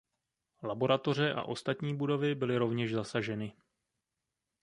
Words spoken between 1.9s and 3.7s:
budovy byly rovněž zasaženy.